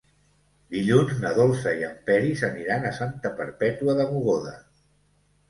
[0.75, 4.57] Dilluns na Dolça i en Peris aniran a Santa Perpètua de Mogoda.